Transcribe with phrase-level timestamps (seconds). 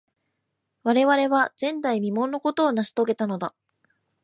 [0.81, 3.53] 我々は、前代未聞のことを成し遂げたのだ。